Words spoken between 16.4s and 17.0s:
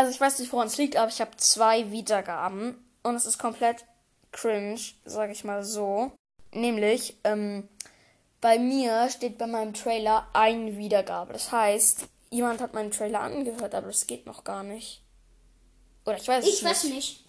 Ich es weiß nicht.